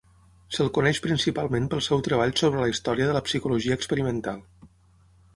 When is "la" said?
2.63-2.69, 3.17-3.21